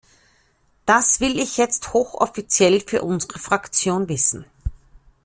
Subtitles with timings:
[0.87, 4.47] Das will ich jetzt hochoffiziell für unsere Fraktion wissen!